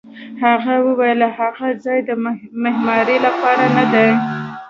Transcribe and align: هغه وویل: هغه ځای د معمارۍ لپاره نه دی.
هغه 0.43 0.73
وویل: 0.87 1.21
هغه 1.37 1.67
ځای 1.83 1.99
د 2.07 2.09
معمارۍ 2.63 3.17
لپاره 3.27 3.65
نه 3.75 3.85
دی. 3.93 4.09